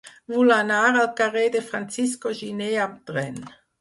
Vull 0.35 0.53
anar 0.53 0.79
al 1.01 1.09
carrer 1.19 1.43
de 1.57 1.61
Francisco 1.67 2.33
Giner 2.41 2.71
amb 2.87 2.99
tren. 3.11 3.39